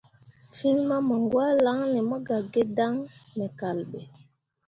[0.57, 2.95] Fîi mamǝŋgwãalaŋne mo gah gi dan
[3.37, 3.99] me kal ɓe.